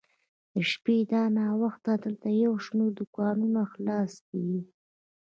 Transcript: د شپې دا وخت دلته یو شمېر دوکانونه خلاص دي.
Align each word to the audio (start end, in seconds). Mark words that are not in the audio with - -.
د 0.53 0.55
شپې 0.71 0.97
دا 1.11 1.23
وخت 1.63 1.83
دلته 2.05 2.27
یو 2.43 2.53
شمېر 2.65 2.91
دوکانونه 2.99 3.61
خلاص 3.71 4.11
دي. 4.29 4.51